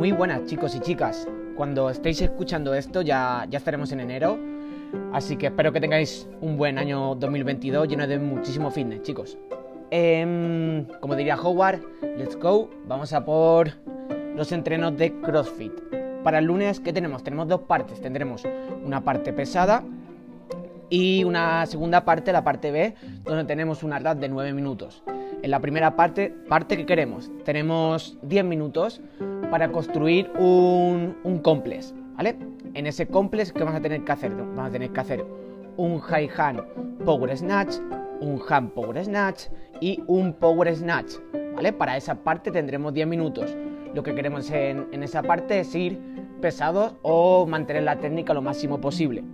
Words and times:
Muy 0.00 0.12
buenas 0.12 0.46
chicos 0.46 0.74
y 0.74 0.80
chicas. 0.80 1.28
Cuando 1.56 1.90
estéis 1.90 2.22
escuchando 2.22 2.72
esto 2.72 3.02
ya, 3.02 3.46
ya 3.50 3.58
estaremos 3.58 3.92
en 3.92 4.00
enero. 4.00 4.38
Así 5.12 5.36
que 5.36 5.48
espero 5.48 5.74
que 5.74 5.80
tengáis 5.82 6.26
un 6.40 6.56
buen 6.56 6.78
año 6.78 7.14
2022 7.16 7.86
lleno 7.86 8.06
de 8.06 8.18
muchísimo 8.18 8.70
fitness, 8.70 9.02
chicos. 9.02 9.36
Em, 9.90 10.86
como 11.00 11.16
diría 11.16 11.36
Howard, 11.36 11.82
let's 12.16 12.34
go. 12.34 12.70
Vamos 12.86 13.12
a 13.12 13.22
por 13.26 13.72
los 14.34 14.50
entrenos 14.52 14.96
de 14.96 15.20
CrossFit. 15.20 15.74
Para 16.24 16.38
el 16.38 16.46
lunes, 16.46 16.80
¿qué 16.80 16.94
tenemos? 16.94 17.22
Tenemos 17.22 17.46
dos 17.46 17.60
partes. 17.60 18.00
Tendremos 18.00 18.44
una 18.82 19.04
parte 19.04 19.34
pesada 19.34 19.84
y 20.88 21.24
una 21.24 21.66
segunda 21.66 22.06
parte, 22.06 22.32
la 22.32 22.42
parte 22.42 22.70
B, 22.70 22.94
donde 23.24 23.44
tenemos 23.44 23.82
una 23.82 23.98
RAD 23.98 24.16
de 24.16 24.30
9 24.30 24.54
minutos. 24.54 25.02
En 25.42 25.50
la 25.50 25.60
primera 25.60 25.94
parte, 25.94 26.34
parte 26.48 26.78
que 26.78 26.86
queremos, 26.86 27.30
tenemos 27.44 28.16
10 28.22 28.44
minutos 28.46 29.02
para 29.50 29.70
construir 29.72 30.30
un, 30.38 31.16
un 31.24 31.38
complex, 31.40 31.94
¿vale? 32.16 32.36
En 32.74 32.86
ese 32.86 33.06
complex, 33.06 33.52
¿qué 33.52 33.60
vamos 33.60 33.74
a 33.74 33.82
tener 33.82 34.04
que 34.04 34.12
hacer? 34.12 34.34
Vamos 34.34 34.68
a 34.68 34.70
tener 34.70 34.90
que 34.90 35.00
hacer 35.00 35.24
un 35.76 35.98
high 35.98 36.30
hand 36.36 36.62
power 37.04 37.36
snatch, 37.36 37.76
un 38.20 38.40
hand 38.48 38.70
power 38.72 39.04
snatch 39.04 39.44
y 39.80 40.02
un 40.06 40.34
power 40.34 40.74
snatch, 40.74 41.14
¿vale? 41.54 41.72
Para 41.72 41.96
esa 41.96 42.14
parte 42.14 42.50
tendremos 42.50 42.94
10 42.94 43.06
minutos. 43.06 43.56
Lo 43.94 44.02
que 44.02 44.14
queremos 44.14 44.50
en, 44.50 45.02
esa 45.02 45.22
parte 45.22 45.60
es 45.60 45.74
ir 45.74 45.98
pesados 46.40 46.94
o 47.02 47.46
mantener 47.46 47.82
la 47.82 47.98
técnica 47.98 48.32
lo 48.34 48.42
máximo 48.42 48.80
posible. 48.80 49.24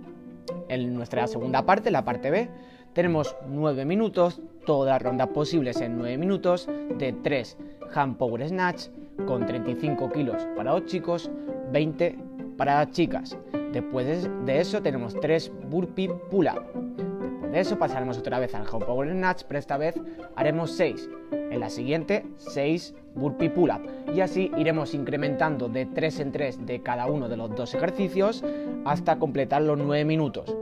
En 0.67 0.95
nuestra 0.95 1.27
segunda 1.27 1.65
parte, 1.65 1.91
la 1.91 2.03
parte 2.03 2.31
B, 2.31 2.49
tenemos 2.93 3.35
9 3.47 3.85
minutos, 3.85 4.41
todas 4.65 4.93
las 4.93 5.01
rondas 5.01 5.27
posibles 5.27 5.79
en 5.81 5.97
9 5.97 6.17
minutos, 6.17 6.67
de 6.97 7.13
3 7.13 7.57
hand 7.93 8.17
power 8.17 8.47
snatch 8.47 8.87
con 9.25 9.45
35 9.45 10.11
kilos 10.11 10.47
para 10.55 10.73
los 10.73 10.85
chicos, 10.85 11.31
20 11.71 12.17
para 12.57 12.75
las 12.75 12.91
chicas. 12.91 13.37
Después 13.71 14.29
de 14.45 14.59
eso 14.59 14.81
tenemos 14.81 15.19
3 15.19 15.51
burpee 15.69 16.09
pull 16.29 16.47
up. 16.47 16.63
Después 17.47 17.51
de 17.51 17.59
eso 17.59 17.79
pasaremos 17.79 18.17
otra 18.17 18.39
vez 18.39 18.53
al 18.55 18.63
hand 18.63 18.85
power 18.85 19.09
snatch, 19.11 19.43
pero 19.47 19.59
esta 19.59 19.77
vez 19.77 19.95
haremos 20.35 20.71
6. 20.71 21.09
En 21.31 21.59
la 21.59 21.69
siguiente 21.69 22.25
6 22.37 22.93
burpee 23.15 23.49
pull 23.49 23.71
up 23.71 24.13
y 24.13 24.21
así 24.21 24.51
iremos 24.57 24.93
incrementando 24.93 25.69
de 25.69 25.85
3 25.85 26.19
en 26.19 26.31
3 26.31 26.65
de 26.65 26.81
cada 26.81 27.07
uno 27.07 27.29
de 27.29 27.37
los 27.37 27.55
dos 27.55 27.73
ejercicios 27.73 28.43
hasta 28.85 29.17
completar 29.17 29.61
los 29.61 29.77
9 29.77 30.05
minutos. 30.05 30.55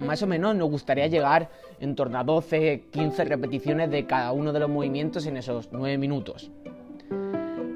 Más 0.00 0.22
o 0.22 0.26
menos 0.26 0.54
nos 0.54 0.70
gustaría 0.70 1.08
llegar 1.08 1.50
en 1.80 1.94
torno 1.94 2.18
a 2.18 2.24
12, 2.24 2.84
15 2.90 3.24
repeticiones 3.24 3.90
de 3.90 4.06
cada 4.06 4.32
uno 4.32 4.52
de 4.52 4.60
los 4.60 4.70
movimientos 4.70 5.26
en 5.26 5.36
esos 5.36 5.68
9 5.72 5.98
minutos. 5.98 6.50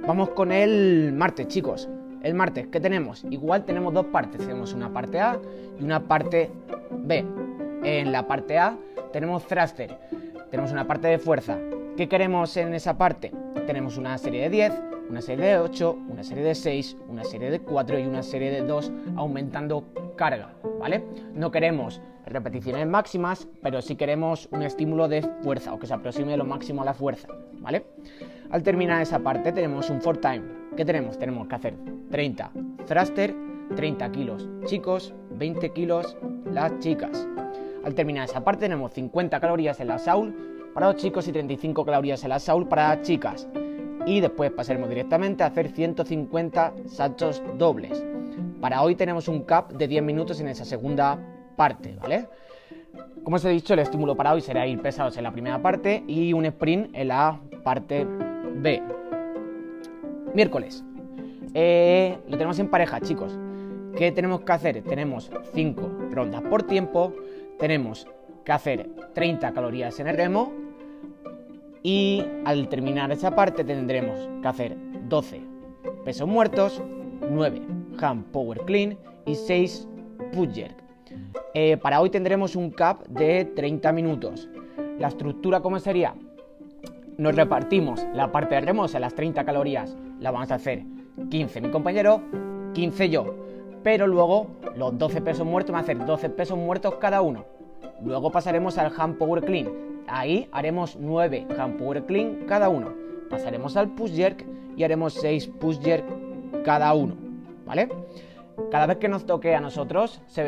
Vamos 0.05 0.31
con 0.31 0.51
el 0.51 1.13
martes, 1.13 1.47
chicos. 1.47 1.89
El 2.25 2.35
martes, 2.35 2.67
¿qué 2.73 2.81
tenemos? 2.81 3.25
Igual 3.31 3.65
tenemos 3.65 3.95
dos 3.95 4.07
partes. 4.07 4.41
Tenemos 4.41 4.73
una 4.73 4.93
parte 4.93 5.21
A 5.21 5.39
y 5.79 5.85
una 5.85 6.01
parte 6.01 6.51
B. 6.91 7.25
En 7.85 8.11
la 8.11 8.27
parte 8.27 8.59
A 8.59 8.77
tenemos 9.13 9.47
thruster. 9.47 9.97
Tenemos 10.51 10.73
una 10.73 10.89
parte 10.89 11.07
de 11.07 11.19
fuerza. 11.19 11.57
¿Qué 11.97 12.09
queremos 12.09 12.57
en 12.57 12.75
esa 12.75 12.99
parte? 12.99 13.31
Tenemos 13.67 13.97
una 13.97 14.19
serie 14.19 14.43
de 14.43 14.51
10, 14.51 14.73
una 15.09 15.21
serie 15.21 15.47
de 15.47 15.59
8, 15.59 15.97
una 16.11 16.25
serie 16.25 16.43
de 16.43 16.57
6, 16.57 16.97
una 17.09 17.23
serie 17.23 17.53
de 17.53 17.61
4 17.61 17.99
y 18.01 18.03
una 18.05 18.25
serie 18.25 18.51
de 18.51 18.63
2 18.63 18.91
aumentando 19.15 19.85
carga, 20.17 20.51
¿vale? 20.81 21.05
No 21.33 21.53
queremos 21.53 22.01
repeticiones 22.27 22.87
máximas, 22.87 23.49
pero 23.63 23.83
sí 23.83 23.97
queremos 23.97 24.49
un 24.53 24.63
estímulo 24.63 25.09
de 25.09 25.23
fuerza 25.43 25.73
o 25.73 25.79
que 25.79 25.87
se 25.87 25.95
aproxime 25.95 26.37
lo 26.37 26.45
máximo 26.45 26.83
a 26.83 26.85
la 26.85 26.95
fuerza, 26.95 27.29
¿vale? 27.61 27.85
Al 28.51 28.63
terminar 28.63 29.03
esa 29.03 29.19
parte 29.19 29.53
tenemos 29.53 29.91
un 29.91 30.01
for 30.01 30.19
time. 30.19 30.43
¿Qué 30.77 30.85
tenemos? 30.85 31.19
Tenemos 31.19 31.49
que 31.49 31.55
hacer 31.55 31.75
30 32.11 32.51
thruster, 32.87 33.35
30 33.75 34.13
kilos 34.13 34.49
chicos, 34.67 35.15
20 35.31 35.71
kilos 35.71 36.17
las 36.51 36.79
chicas. 36.79 37.27
Al 37.85 37.95
terminar 37.95 38.29
esa 38.29 38.45
parte 38.45 38.63
tenemos 38.63 38.93
50 38.93 39.41
calorías 39.41 39.81
en 39.81 39.89
la 39.89 39.99
Saul 39.99 40.71
para 40.75 40.89
los 40.89 40.97
chicos 40.97 41.27
y 41.29 41.33
35 41.33 41.85
calorías 41.85 42.23
en 42.23 42.31
la 42.31 42.39
Saul 42.39 42.69
para 42.69 42.89
las 42.89 43.03
chicas 43.03 43.49
y 44.07 44.21
después 44.21 44.51
pasaremos 44.51 44.89
directamente 44.89 45.45
a 45.45 45.47
hacer 45.47 45.69
150 45.71 46.75
saltos 46.87 47.43
dobles. 47.57 48.05
Para 48.61 48.83
hoy 48.83 48.95
tenemos 48.95 49.29
un 49.29 49.43
cap 49.43 49.73
de 49.73 49.89
10 49.89 50.03
minutos 50.03 50.41
en 50.41 50.49
esa 50.49 50.65
segunda 50.65 51.19
parte, 51.57 51.97
¿vale? 52.01 52.27
Como 53.25 53.37
os 53.37 53.45
he 53.45 53.51
dicho, 53.51 53.75
el 53.75 53.81
estímulo 53.81 54.17
para 54.17 54.33
hoy 54.33 54.41
será 54.41 54.67
ir 54.67 54.81
pesados 54.81 55.17
en 55.17 55.25
la 55.25 55.31
primera 55.31 55.61
parte 55.63 56.03
y 56.07 56.33
un 56.33 56.45
sprint 56.47 56.91
en 56.95 57.09
la 57.09 57.39
parte 57.63 58.07
B. 58.57 58.83
Miércoles. 60.35 60.85
Eh, 61.55 62.19
lo 62.27 62.37
tenemos 62.37 62.59
en 62.59 62.69
pareja, 62.69 63.01
chicos. 63.01 63.39
¿Qué 63.97 64.11
tenemos 64.11 64.41
que 64.41 64.53
hacer? 64.53 64.83
Tenemos 64.83 65.31
5 65.53 66.09
rondas 66.11 66.43
por 66.43 66.63
tiempo, 66.63 67.15
tenemos 67.59 68.07
que 68.45 68.53
hacer 68.53 68.89
30 69.15 69.53
calorías 69.53 70.01
en 70.01 70.09
el 70.09 70.17
remo 70.17 70.53
y 71.83 72.25
al 72.45 72.69
terminar 72.69 73.13
esa 73.13 73.35
parte 73.35 73.65
tendremos 73.65 74.29
que 74.41 74.49
hacer 74.49 74.77
12 75.09 75.43
pesos 76.05 76.27
muertos, 76.27 76.83
9 77.31 77.63
hand 78.01 78.25
power 78.33 78.61
clean 78.65 78.97
y 79.27 79.35
6 79.35 79.89
push 80.33 80.55
jerk. 80.55 80.82
Eh, 81.55 81.77
para 81.77 82.01
hoy 82.01 82.11
tendremos 82.11 82.57
un 82.57 82.71
cap 82.71 83.07
de 83.09 83.45
30 83.45 83.93
minutos. 83.93 84.49
La 84.99 85.09
estructura, 85.09 85.61
¿cómo 85.61 85.79
sería? 85.79 86.15
Nos 87.19 87.35
repartimos 87.37 88.07
la 88.15 88.33
parte 88.33 88.55
de 88.55 88.63
remos 88.63 88.95
las 88.95 89.15
30 89.15 89.45
calorías, 89.45 89.97
la 90.19 90.31
vamos 90.31 90.51
a 90.51 90.55
hacer 90.57 90.85
15 91.31 91.61
mi 91.61 91.71
compañero, 91.71 92.23
15 92.75 93.11
yo. 93.11 93.35
Pero 93.83 94.07
luego 94.07 94.49
los 94.77 94.97
12 94.97 95.21
pesos 95.21 95.47
muertos 95.47 95.73
van 95.73 95.81
a 95.81 95.83
hacer 95.83 96.05
12 96.05 96.31
pesos 96.31 96.57
muertos 96.57 96.95
cada 96.97 97.21
uno. 97.21 97.45
Luego 98.03 98.31
pasaremos 98.31 98.79
al 98.79 98.93
hand 98.97 99.19
power 99.19 99.45
clean, 99.45 99.69
Ahí 100.07 100.49
haremos 100.53 100.97
9 101.01 101.47
hand 101.59 101.79
power 101.79 102.05
clean 102.05 102.45
cada 102.47 102.69
uno. 102.69 102.93
Pasaremos 103.31 103.77
al 103.77 103.89
push 103.91 104.13
jerk 104.15 104.45
y 104.77 104.85
haremos 104.85 105.15
6 105.15 105.49
push 105.61 105.79
jerk 105.81 106.05
cada 106.65 106.93
uno. 106.95 107.15
¿Vale? 107.67 107.89
Cada 108.71 108.87
vez 108.87 108.99
que 108.99 109.09
nos 109.09 109.27
toque 109.27 109.55
a 109.55 109.61
nosotros 109.61 110.21
se, 110.27 110.43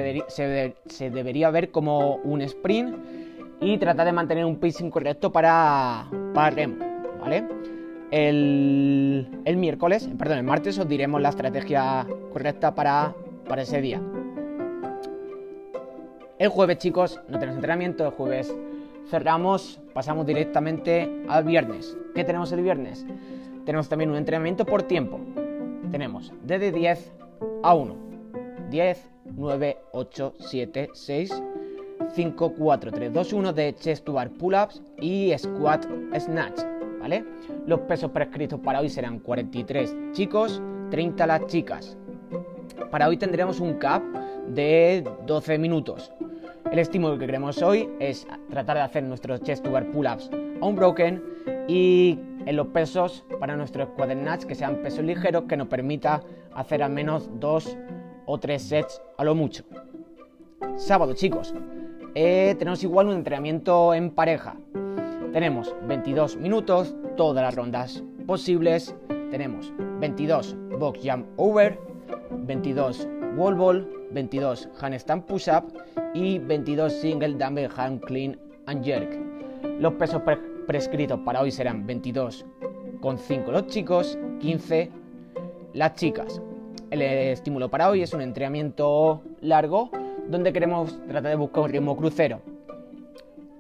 debería 1.10 1.50
ver 1.50 1.70
como 1.70 2.16
un 2.16 2.42
sprint 2.42 2.96
y 3.60 3.78
tratar 3.78 4.06
de 4.06 4.12
mantener 4.12 4.44
un 4.44 4.56
pacing 4.56 4.90
correcto 4.90 5.32
para, 5.32 6.06
para 6.34 6.50
remo. 6.50 6.76
¿Vale? 7.20 7.44
El, 8.10 9.28
el, 9.44 9.56
miércoles, 9.56 10.08
perdón, 10.18 10.38
el 10.38 10.44
martes 10.44 10.78
os 10.78 10.88
diremos 10.88 11.20
la 11.20 11.30
estrategia 11.30 12.06
correcta 12.32 12.74
para, 12.74 13.14
para 13.48 13.62
ese 13.62 13.80
día. 13.80 14.00
El 16.38 16.48
jueves, 16.48 16.78
chicos, 16.78 17.20
no 17.28 17.38
tenemos 17.38 17.56
entrenamiento. 17.56 18.04
El 18.04 18.10
jueves 18.10 18.54
cerramos, 19.08 19.80
pasamos 19.92 20.26
directamente 20.26 21.10
al 21.28 21.44
viernes. 21.44 21.96
¿Qué 22.14 22.24
tenemos 22.24 22.52
el 22.52 22.62
viernes? 22.62 23.06
Tenemos 23.64 23.88
también 23.88 24.10
un 24.10 24.16
entrenamiento 24.16 24.66
por 24.66 24.82
tiempo. 24.82 25.20
Tenemos 25.90 26.32
desde 26.42 26.72
10 26.72 27.13
a 27.64 27.74
1. 27.74 27.96
10, 28.70 29.10
9, 29.36 29.78
8, 29.92 30.34
7, 30.38 30.90
6, 30.92 31.42
5, 32.14 32.52
4, 32.58 32.92
3, 32.92 33.12
2, 33.12 33.32
1 33.32 33.52
de 33.54 33.74
chest 33.76 34.04
to 34.04 34.12
bar 34.12 34.28
pull-ups 34.30 34.82
y 35.00 35.32
squat 35.38 35.86
snatch. 36.18 36.60
¿Vale? 37.00 37.24
Los 37.66 37.80
pesos 37.80 38.10
prescritos 38.10 38.60
para 38.60 38.80
hoy 38.80 38.90
serán 38.90 39.18
43 39.18 39.96
chicos, 40.12 40.60
30 40.90 41.26
las 41.26 41.46
chicas. 41.46 41.96
Para 42.90 43.08
hoy 43.08 43.16
tendremos 43.16 43.60
un 43.60 43.74
cap 43.74 44.02
de 44.48 45.02
12 45.26 45.58
minutos. 45.58 46.12
El 46.70 46.78
estímulo 46.78 47.18
que 47.18 47.26
queremos 47.26 47.62
hoy 47.62 47.88
es 47.98 48.26
tratar 48.50 48.76
de 48.76 48.82
hacer 48.82 49.04
nuestros 49.04 49.40
chest 49.40 49.64
to 49.64 49.70
bar 49.70 49.90
pull-ups 49.90 50.30
a 50.60 50.66
un 50.66 50.76
broken 50.76 51.22
y 51.66 52.18
en 52.46 52.56
los 52.56 52.66
pesos 52.68 53.24
para 53.40 53.56
nuestros 53.56 53.88
squat 53.88 54.12
snatch 54.12 54.44
que 54.44 54.54
sean 54.54 54.82
pesos 54.82 55.04
ligeros 55.04 55.44
que 55.44 55.56
nos 55.56 55.68
permita 55.68 56.20
hacer 56.54 56.82
al 56.82 56.92
menos 56.92 57.28
dos 57.40 57.76
o 58.26 58.38
tres 58.38 58.62
sets 58.62 59.00
a 59.18 59.24
lo 59.24 59.34
mucho. 59.34 59.64
Sábado, 60.76 61.14
chicos, 61.14 61.54
eh, 62.14 62.54
tenemos 62.58 62.82
igual 62.82 63.08
un 63.08 63.14
entrenamiento 63.14 63.94
en 63.94 64.10
pareja. 64.10 64.56
Tenemos 65.32 65.74
22 65.86 66.36
minutos, 66.36 66.94
todas 67.16 67.42
las 67.42 67.54
rondas 67.54 68.02
posibles. 68.26 68.94
Tenemos 69.30 69.72
22 70.00 70.56
box 70.78 71.00
jump 71.02 71.26
over, 71.36 71.78
22 72.30 73.08
wall 73.36 73.54
ball, 73.54 73.88
22 74.12 74.68
handstand 74.80 75.24
push 75.24 75.48
up 75.48 75.64
y 76.14 76.38
22 76.38 76.92
single 76.92 77.34
dumbbell 77.34 77.70
hand 77.76 78.00
clean 78.02 78.38
and 78.66 78.84
jerk. 78.84 79.10
Los 79.80 79.94
pesos 79.94 80.22
prescritos 80.66 81.18
para 81.24 81.40
hoy 81.40 81.50
serán 81.50 81.86
22,5 81.86 83.50
los 83.50 83.66
chicos, 83.66 84.18
15 84.40 85.03
las 85.74 85.94
chicas. 85.94 86.40
El 86.90 87.02
estímulo 87.02 87.68
para 87.68 87.90
hoy 87.90 88.02
es 88.02 88.14
un 88.14 88.22
entrenamiento 88.22 89.22
largo 89.40 89.90
donde 90.28 90.52
queremos 90.52 90.98
tratar 91.06 91.30
de 91.30 91.36
buscar 91.36 91.64
un 91.64 91.70
ritmo 91.70 91.96
crucero. 91.96 92.40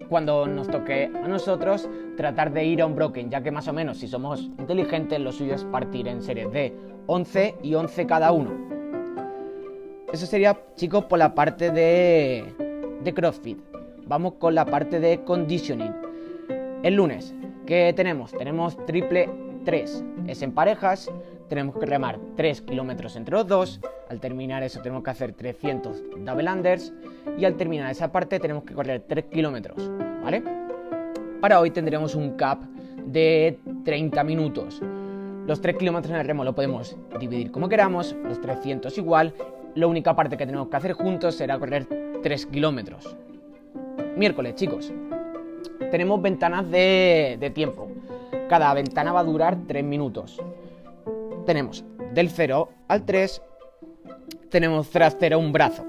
cuando 0.08 0.46
nos 0.46 0.68
toque 0.68 1.06
a 1.06 1.26
nosotros 1.26 1.88
tratar 2.16 2.52
de 2.52 2.62
ir 2.64 2.82
a 2.82 2.86
un 2.86 2.94
broken, 2.94 3.30
ya 3.30 3.42
que 3.42 3.50
más 3.50 3.66
o 3.68 3.72
menos 3.72 3.98
si 3.98 4.06
somos 4.06 4.42
inteligentes 4.58 5.18
lo 5.18 5.32
suyo 5.32 5.54
es 5.54 5.64
partir 5.64 6.06
en 6.06 6.20
series 6.20 6.52
de 6.52 6.74
11 7.06 7.54
y 7.62 7.74
11 7.74 8.06
cada 8.06 8.30
uno. 8.30 8.50
Eso 10.12 10.26
sería, 10.26 10.60
chicos, 10.76 11.06
por 11.06 11.18
la 11.18 11.34
parte 11.34 11.70
de, 11.70 12.44
de 13.02 13.14
CrossFit. 13.14 13.58
Vamos 14.06 14.34
con 14.34 14.54
la 14.54 14.66
parte 14.66 15.00
de 15.00 15.24
conditioning. 15.24 15.92
El 16.82 16.94
lunes, 16.94 17.34
¿qué 17.66 17.92
tenemos? 17.96 18.30
Tenemos 18.32 18.76
triple 18.84 19.30
3. 19.64 20.04
Es 20.28 20.42
en 20.42 20.52
parejas, 20.52 21.10
tenemos 21.54 21.76
que 21.76 21.86
remar 21.86 22.18
3 22.34 22.62
kilómetros 22.62 23.14
entre 23.14 23.36
los 23.36 23.46
dos. 23.46 23.80
Al 24.10 24.18
terminar 24.18 24.64
eso 24.64 24.80
tenemos 24.82 25.04
que 25.04 25.10
hacer 25.10 25.32
300 25.34 26.02
double 26.18 26.50
unders. 26.50 26.92
Y 27.38 27.44
al 27.44 27.54
terminar 27.54 27.92
esa 27.92 28.10
parte 28.10 28.40
tenemos 28.40 28.64
que 28.64 28.74
correr 28.74 29.04
3 29.06 29.26
kilómetros, 29.26 29.88
¿vale? 30.20 30.42
Para 31.40 31.60
hoy 31.60 31.70
tendremos 31.70 32.16
un 32.16 32.30
cap 32.36 32.60
de 33.06 33.60
30 33.84 34.24
minutos. 34.24 34.82
Los 35.46 35.60
3 35.60 35.76
kilómetros 35.76 36.12
en 36.12 36.20
el 36.20 36.26
remo 36.26 36.42
lo 36.42 36.56
podemos 36.56 36.96
dividir 37.20 37.52
como 37.52 37.68
queramos, 37.68 38.16
los 38.24 38.40
300 38.40 38.98
igual. 38.98 39.32
La 39.76 39.86
única 39.86 40.16
parte 40.16 40.36
que 40.36 40.46
tenemos 40.46 40.66
que 40.66 40.76
hacer 40.76 40.94
juntos 40.94 41.36
será 41.36 41.56
correr 41.56 41.86
3 42.20 42.46
kilómetros. 42.46 43.16
Miércoles, 44.16 44.56
chicos. 44.56 44.92
Tenemos 45.92 46.20
ventanas 46.20 46.68
de, 46.68 47.36
de 47.38 47.50
tiempo. 47.50 47.88
Cada 48.48 48.74
ventana 48.74 49.12
va 49.12 49.20
a 49.20 49.24
durar 49.24 49.56
3 49.68 49.84
minutos. 49.84 50.42
Tenemos 51.46 51.84
del 52.12 52.30
0 52.30 52.68
al 52.88 53.04
3, 53.04 53.42
tenemos 54.50 54.88
trastero 54.90 55.38
un 55.38 55.52
brazo. 55.52 55.84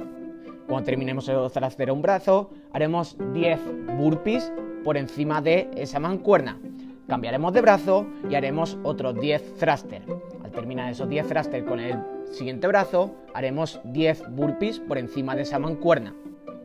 Cuando 0.67 0.85
terminemos 0.85 1.29
el 1.29 1.37
trastero 1.51 1.93
un 1.93 2.01
brazo, 2.01 2.49
haremos 2.73 3.15
10 3.33 3.59
burpees 3.97 4.51
por 4.83 4.97
encima 4.97 5.41
de 5.41 5.69
esa 5.75 5.99
mancuerna. 5.99 6.59
Cambiaremos 7.07 7.53
de 7.53 7.61
brazo 7.61 8.07
y 8.29 8.35
haremos 8.35 8.77
otros 8.83 9.15
10 9.19 9.55
thruster. 9.55 10.01
Al 10.43 10.51
terminar 10.51 10.91
esos 10.91 11.07
10 11.07 11.27
thruster 11.27 11.63
con 11.63 11.79
el 11.79 11.99
siguiente 12.31 12.67
brazo, 12.67 13.15
haremos 13.33 13.79
10 13.85 14.31
burpees 14.31 14.79
por 14.79 14.97
encima 14.97 15.35
de 15.35 15.43
esa 15.43 15.59
mancuerna. 15.59 16.15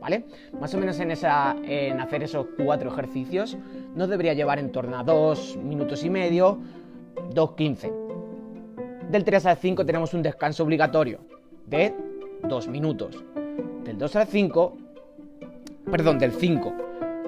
¿Vale? 0.01 0.25
Más 0.59 0.73
o 0.73 0.79
menos 0.79 0.99
en, 0.99 1.11
esa, 1.11 1.55
en 1.63 1.99
hacer 1.99 2.23
esos 2.23 2.47
cuatro 2.57 2.91
ejercicios 2.91 3.55
nos 3.93 4.09
debería 4.09 4.33
llevar 4.33 4.57
en 4.57 4.71
torno 4.71 4.97
a 4.97 5.03
2 5.03 5.57
minutos 5.57 6.03
y 6.03 6.09
medio, 6.09 6.57
2.15. 7.29 8.00
Del 9.11 9.25
3 9.25 9.45
al 9.45 9.57
5 9.57 9.85
tenemos 9.85 10.13
un 10.13 10.23
descanso 10.23 10.63
obligatorio 10.63 11.19
de 11.65 11.93
2 12.47 12.67
minutos. 12.69 13.21
Del 13.83 13.97
2 13.97 14.15
al 14.15 14.25
5, 14.25 14.77
perdón, 15.91 16.17
del 16.17 16.31
5 16.31 16.73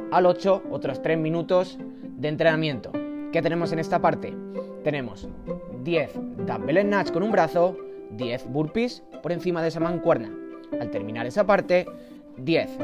al 0.10 0.26
8, 0.26 0.64
otros 0.72 1.02
3 1.02 1.18
minutos 1.18 1.78
de 1.78 2.30
entrenamiento. 2.30 2.94
¿Qué 3.34 3.42
tenemos 3.42 3.74
en 3.74 3.80
esta 3.80 4.00
parte? 4.00 4.34
Tenemos 4.86 5.28
10 5.84 6.14
dumbbell 6.48 6.84
snatch 6.84 7.12
con 7.12 7.22
un 7.22 7.34
brazo, 7.34 7.76
10 8.12 8.48
burpees 8.48 9.04
por 9.22 9.34
encima 9.34 9.62
de 9.62 9.68
esa 9.68 9.82
mancuerna. 9.82 10.34
Al 10.80 10.90
terminar 10.90 11.26
esa 11.26 11.46
parte, 11.46 11.86
10 12.38 12.78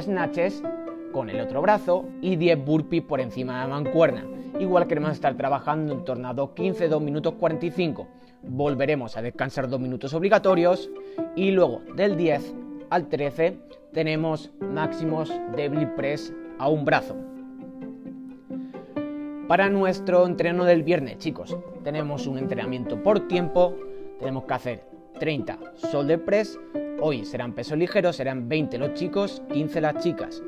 snatches 0.00 0.62
con 1.10 1.28
el 1.28 1.40
otro 1.40 1.60
brazo 1.60 2.04
y 2.20 2.36
10 2.36 2.64
burpees 2.64 3.02
por 3.02 3.20
encima 3.20 3.54
de 3.54 3.68
la 3.68 3.74
mancuerna. 3.74 4.24
Igual 4.60 4.86
queremos 4.86 5.10
estar 5.10 5.36
trabajando 5.36 5.92
en 5.92 6.04
torno 6.04 6.28
a 6.28 6.34
2.15, 6.36 6.86
2 6.86 7.02
minutos 7.02 7.34
45. 7.34 8.06
Volveremos 8.46 9.16
a 9.16 9.22
descansar 9.22 9.68
2 9.68 9.80
minutos 9.80 10.14
obligatorios 10.14 10.90
y 11.34 11.50
luego 11.50 11.82
del 11.96 12.16
10 12.16 12.54
al 12.90 13.08
13 13.08 13.58
tenemos 13.92 14.50
máximos 14.60 15.32
de 15.56 15.70
press 15.96 16.32
a 16.58 16.68
un 16.68 16.84
brazo. 16.84 17.16
Para 19.48 19.68
nuestro 19.68 20.26
entreno 20.26 20.64
del 20.64 20.82
viernes, 20.82 21.18
chicos, 21.18 21.56
tenemos 21.82 22.26
un 22.26 22.38
entrenamiento 22.38 23.02
por 23.02 23.28
tiempo. 23.28 23.76
Tenemos 24.18 24.44
que 24.44 24.54
hacer 24.54 24.84
30 25.18 25.58
shoulder 25.92 26.24
press. 26.24 26.58
Hoy 27.00 27.24
serán 27.24 27.52
pesos 27.52 27.76
ligeros, 27.76 28.16
serán 28.16 28.48
20 28.48 28.78
los 28.78 28.94
chicos, 28.94 29.42
15 29.52 29.80
las 29.80 30.02
chicas. 30.02 30.42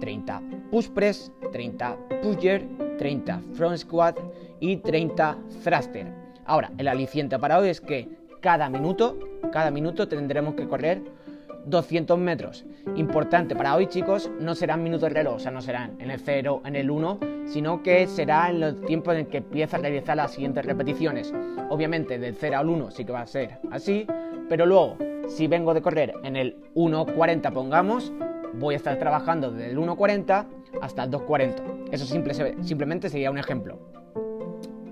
30 0.00 0.42
push 0.70 0.88
press, 0.90 1.32
30 1.52 1.96
pusher, 2.22 2.64
30 2.98 3.40
front 3.54 3.76
squat 3.78 4.18
y 4.60 4.76
30 4.76 5.36
thruster. 5.64 6.27
Ahora, 6.48 6.70
el 6.78 6.88
aliciente 6.88 7.38
para 7.38 7.58
hoy 7.58 7.68
es 7.68 7.82
que 7.82 8.08
cada 8.40 8.70
minuto, 8.70 9.18
cada 9.52 9.70
minuto 9.70 10.08
tendremos 10.08 10.54
que 10.54 10.66
correr 10.66 11.02
200 11.66 12.18
metros. 12.18 12.64
Importante 12.96 13.54
para 13.54 13.76
hoy, 13.76 13.86
chicos, 13.86 14.30
no 14.40 14.54
serán 14.54 14.82
minutos 14.82 15.12
reloj, 15.12 15.34
o 15.34 15.38
sea, 15.38 15.50
no 15.50 15.60
serán 15.60 16.00
en 16.00 16.10
el 16.10 16.18
0, 16.18 16.62
en 16.64 16.74
el 16.74 16.90
1, 16.90 17.20
sino 17.44 17.82
que 17.82 18.06
será 18.06 18.48
en 18.48 18.60
los 18.60 18.80
tiempos 18.86 19.14
en 19.16 19.26
que 19.26 19.36
empieza 19.36 19.76
a 19.76 19.80
realizar 19.80 20.16
las 20.16 20.32
siguientes 20.32 20.64
repeticiones. 20.64 21.34
Obviamente, 21.68 22.18
del 22.18 22.34
0 22.34 22.56
al 22.56 22.70
1 22.70 22.92
sí 22.92 23.04
que 23.04 23.12
va 23.12 23.20
a 23.20 23.26
ser 23.26 23.58
así, 23.70 24.06
pero 24.48 24.64
luego, 24.64 24.96
si 25.28 25.48
vengo 25.48 25.74
de 25.74 25.82
correr 25.82 26.14
en 26.24 26.34
el 26.34 26.56
1.40, 26.74 27.52
pongamos, 27.52 28.10
voy 28.54 28.72
a 28.72 28.78
estar 28.78 28.98
trabajando 28.98 29.50
desde 29.50 29.72
el 29.72 29.78
1.40 29.78 30.46
hasta 30.80 31.04
el 31.04 31.10
2.40. 31.10 31.90
Eso 31.92 32.06
simple, 32.06 32.32
simplemente 32.62 33.10
sería 33.10 33.30
un 33.30 33.36
ejemplo. 33.36 33.78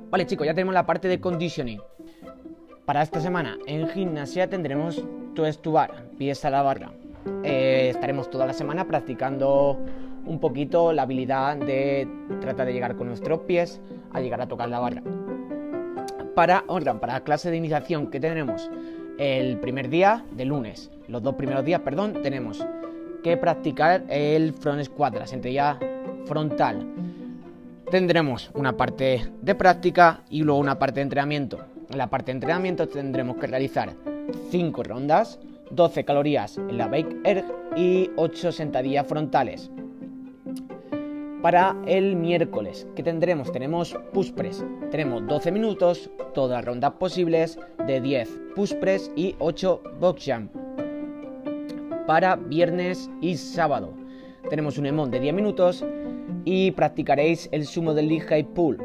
Vale, 0.09 0.25
chicos, 0.25 0.47
ya 0.47 0.55
tenemos 0.55 0.73
la 0.73 0.87
parte 0.87 1.09
de 1.09 1.21
conditioning. 1.21 1.81
Para 2.85 3.03
esta 3.03 3.21
semana 3.21 3.59
en 3.67 3.89
gimnasia 3.89 4.49
tendremos 4.49 5.05
twist 5.35 5.63
to 5.63 5.75
pies 6.17 6.45
a 6.45 6.51
la 6.51 6.63
barra. 6.63 6.93
Eh, 7.43 7.89
estaremos 7.91 8.31
toda 8.31 8.47
la 8.47 8.53
semana 8.53 8.87
practicando 8.87 9.77
un 10.25 10.39
poquito 10.39 10.93
la 10.93 11.03
habilidad 11.03 11.57
de 11.57 12.09
tratar 12.41 12.69
de 12.69 12.73
llegar 12.73 12.95
con 12.95 13.09
nuestros 13.09 13.41
pies 13.41 13.81
a 14.13 14.21
llegar 14.21 14.41
a 14.41 14.47
tocar 14.47 14.69
la 14.69 14.79
barra. 14.79 15.03
Para, 16.37 16.65
para 17.01 17.13
la 17.15 17.21
clase 17.25 17.51
de 17.51 17.57
iniciación 17.57 18.07
que 18.09 18.21
tenemos 18.21 18.71
el 19.19 19.59
primer 19.59 19.89
día 19.89 20.25
de 20.31 20.45
lunes, 20.45 20.93
los 21.09 21.21
dos 21.23 21.35
primeros 21.35 21.65
días, 21.65 21.81
perdón, 21.81 22.23
tenemos 22.23 22.65
que 23.25 23.37
practicar 23.37 24.05
el 24.09 24.53
front 24.53 24.85
squat, 24.85 25.17
la 25.17 25.27
sentadilla 25.27 25.81
frontal. 26.27 26.87
Tendremos 27.91 28.51
una 28.55 28.77
parte 28.77 29.31
de 29.43 29.55
práctica 29.55 30.25
y 30.29 30.43
luego 30.43 30.61
una 30.61 30.77
parte 30.77 30.97
de 30.97 31.03
entrenamiento. 31.03 31.61
En 31.89 31.99
la 31.99 32.11
parte 32.11 32.33
de 32.33 32.37
entrenamiento 32.39 32.89
tendremos 32.89 33.37
que 33.37 33.47
realizar 33.47 33.95
5 34.51 34.83
rondas, 34.83 35.39
12 35.71 36.05
calorías 36.05 36.59
en 36.59 36.79
la 36.79 36.89
Bake 36.89 37.17
Erg 37.23 37.45
y 37.77 38.11
8 38.17 38.51
sentadillas 38.51 39.07
frontales. 39.07 39.71
Para 41.43 41.77
el 41.87 42.17
miércoles, 42.17 42.89
¿qué 42.97 43.05
tendremos? 43.05 43.53
Tenemos 43.53 43.97
push 44.13 44.33
press. 44.33 44.65
Tenemos 44.91 45.25
12 45.29 45.53
minutos, 45.53 46.11
todas 46.35 46.65
rondas 46.65 46.95
posibles 46.95 47.57
de 47.87 48.01
10 48.01 48.41
push 48.57 48.75
press 48.81 49.13
y 49.15 49.37
8 49.39 49.83
box 50.01 50.25
jump. 50.27 50.51
Para 52.09 52.35
viernes 52.35 53.09
y 53.21 53.37
sábado, 53.37 53.93
tenemos 54.51 54.77
un 54.77 54.87
EMON 54.87 55.13
de 55.13 55.21
10 55.21 55.35
minutos 55.35 55.85
y 56.47 56.71
practicaréis 56.71 57.51
el 57.53 57.67
sumo 57.67 57.93
del 57.93 58.09
League 58.09 58.27
High 58.27 58.55
Pool. 58.55 58.79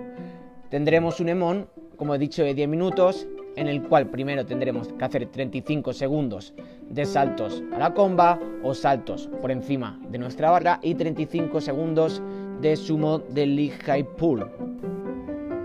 Tendremos 0.70 1.22
un 1.22 1.30
EMON 1.30 1.68
como 2.02 2.16
he 2.16 2.18
dicho, 2.18 2.44
de 2.44 2.56
10 2.56 2.68
minutos, 2.68 3.28
en 3.56 3.68
el 3.68 3.84
cual 3.84 4.10
primero 4.10 4.44
tendremos 4.44 4.92
que 4.92 5.06
hacer 5.06 5.28
35 5.28 5.94
segundos 5.94 6.52
de 6.90 7.06
saltos 7.06 7.62
a 7.72 7.78
la 7.78 7.94
comba 7.94 8.40
o 8.64 8.74
saltos 8.74 9.30
por 9.40 9.52
encima 9.52 10.00
de 10.10 10.18
nuestra 10.18 10.50
barra 10.50 10.80
y 10.82 10.96
35 10.96 11.62
segundos 11.62 12.20
de 12.60 12.76
sumo 12.76 13.20
del 13.20 13.56
League 13.56 13.78
High 13.86 14.16
Pull. 14.18 14.50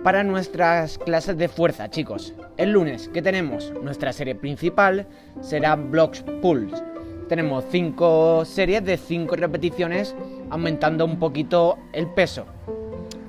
Para 0.05 0.23
nuestras 0.25 0.99
clases 0.99 1.39
de 1.39 1.49
fuerza, 1.49 1.89
chicos, 1.89 2.35
el 2.59 2.73
lunes 2.73 3.09
que 3.09 3.23
tenemos 3.23 3.73
nuestra 3.83 4.13
serie 4.13 4.35
principal 4.35 5.07
será 5.41 5.75
Blocks 5.75 6.23
Pulls. 6.43 6.85
Tenemos 7.29 7.65
5 7.71 8.45
series 8.45 8.85
de 8.85 8.97
5 8.97 9.35
repeticiones 9.37 10.15
aumentando 10.51 11.05
un 11.05 11.19
poquito 11.19 11.79
el 11.93 12.07
peso. 12.07 12.47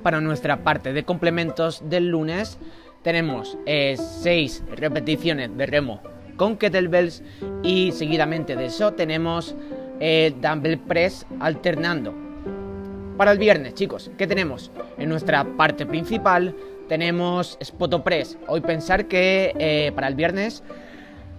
Para 0.02 0.20
nuestra 0.20 0.62
parte 0.62 0.92
de 0.92 1.04
complementos 1.04 1.82
del 1.88 2.08
lunes 2.08 2.58
tenemos 3.02 3.58
6 3.66 3.66
eh, 3.66 4.74
repeticiones 4.76 5.56
de 5.56 5.66
remo 5.66 6.00
con 6.36 6.56
kettlebells 6.56 7.22
y 7.64 7.90
seguidamente 7.90 8.54
de 8.54 8.66
eso 8.66 8.92
tenemos 8.92 9.56
eh, 9.98 10.32
dumbbell 10.40 10.78
press 10.78 11.26
alternando. 11.40 12.14
Para 13.16 13.32
el 13.32 13.38
viernes, 13.38 13.74
chicos, 13.74 14.12
¿qué 14.16 14.28
tenemos? 14.28 14.70
En 14.96 15.08
nuestra 15.08 15.44
parte 15.56 15.84
principal 15.84 16.54
tenemos 16.88 17.58
Spoto 17.62 18.04
Press. 18.04 18.38
Hoy 18.46 18.60
pensar 18.60 19.06
que 19.06 19.52
eh, 19.58 19.90
para 19.92 20.06
el 20.06 20.14
viernes 20.14 20.62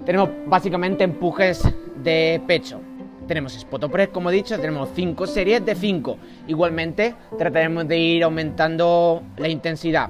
tenemos 0.06 0.30
básicamente 0.46 1.04
empujes 1.04 1.64
de 2.04 2.42
pecho. 2.48 2.82
Tenemos 3.28 3.54
Spoto 3.54 3.90
Press, 3.90 4.10
como 4.10 4.32
he 4.32 4.34
dicho, 4.34 4.60
tenemos 4.60 4.90
5 4.96 5.28
series 5.28 5.64
de 5.66 5.76
5. 5.76 6.18
Igualmente 6.48 7.14
trataremos 7.38 7.88
de 7.88 7.98
ir 7.98 8.24
aumentando 8.24 9.22
la 9.38 9.50
intensidad 9.50 10.10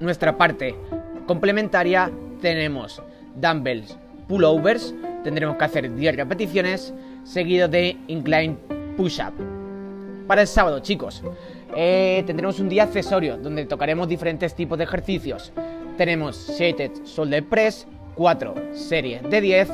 nuestra 0.00 0.36
parte 0.36 0.74
complementaria 1.26 2.10
tenemos 2.40 3.02
dumbbells 3.36 3.96
pullovers, 4.26 4.94
tendremos 5.22 5.56
que 5.56 5.64
hacer 5.64 5.94
10 5.94 6.16
repeticiones 6.16 6.94
seguido 7.24 7.68
de 7.68 7.96
incline 8.08 8.56
push-up. 8.96 9.34
para 10.26 10.42
el 10.42 10.46
sábado, 10.46 10.78
chicos. 10.78 11.22
Eh, 11.76 12.22
tendremos 12.26 12.60
un 12.60 12.68
día 12.68 12.84
accesorio 12.84 13.36
donde 13.36 13.66
tocaremos 13.66 14.08
diferentes 14.08 14.54
tipos 14.54 14.78
de 14.78 14.84
ejercicios. 14.84 15.52
Tenemos 15.96 16.48
Shaded 16.56 17.04
Shoulder 17.04 17.44
Press, 17.44 17.86
4 18.14 18.54
series 18.72 19.22
de 19.28 19.40
10. 19.40 19.70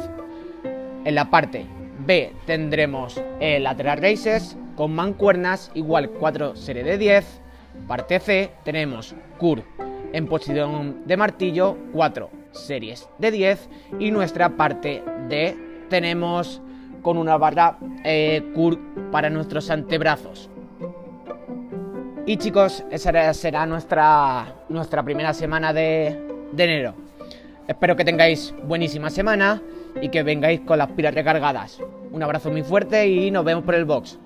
En 1.05 1.14
la 1.14 1.31
parte 1.31 1.66
B 2.07 2.33
tendremos 2.47 3.21
el 3.40 3.64
Lateral 3.64 4.02
Races 4.02 4.57
con 4.76 4.95
mancuernas, 4.95 5.71
igual 5.75 6.11
4 6.11 6.57
series 6.57 6.85
de 6.85 6.99
10. 6.99 7.40
Parte 7.87 8.21
C 8.21 8.50
tenemos 8.64 9.14
Curl 9.38 9.62
en 10.12 10.26
posición 10.26 11.02
de 11.07 11.16
martillo, 11.16 11.76
4 11.93 12.31
series 12.52 13.09
de 13.19 13.31
10. 13.31 13.69
Y 13.99 14.11
nuestra 14.11 14.57
parte 14.57 15.02
D 15.28 15.57
tenemos 15.88 16.62
con 17.02 17.19
una 17.19 17.37
barra 17.37 17.78
eh, 18.05 18.43
curl 18.55 18.78
para 19.12 19.31
nuestros 19.31 19.71
antebrazos. 19.71 20.50
Y 22.26 22.37
chicos, 22.38 22.85
esa 22.90 23.33
será 23.33 23.66
nuestra, 23.66 24.57
nuestra 24.69 25.05
primera 25.05 25.33
semana 25.33 25.73
de, 25.73 26.21
de 26.50 26.64
enero. 26.64 27.05
Espero 27.68 27.96
que 27.96 28.04
tengáis 28.04 28.54
buenísima 28.62 29.11
semana 29.11 29.61
y 30.00 30.08
que 30.08 30.23
vengáis 30.23 30.61
con 30.61 30.78
las 30.78 30.88
pilas 30.92 31.14
recargadas. 31.14 31.80
Un 32.12 32.23
abrazo 32.23 32.50
muy 32.50 32.62
fuerte 32.62 33.08
y 33.08 33.30
nos 33.30 33.44
vemos 33.44 33.64
por 33.64 33.75
el 33.75 33.85
box. 33.85 34.18